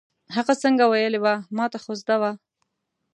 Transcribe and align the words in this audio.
هغه 0.35 0.53
څنګه 0.63 0.83
ویلې 0.87 1.19
وه، 1.23 1.35
ما 1.55 1.65
ته 1.71 1.77
خو 1.83 1.91
زده 2.01 2.15
وه. 2.21 2.31